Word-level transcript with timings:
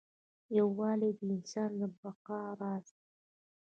یووالی 0.57 1.11
د 1.17 1.21
انسان 1.35 1.69
د 1.79 1.81
بقا 2.01 2.41
راز 2.59 2.85
دی. 2.97 3.07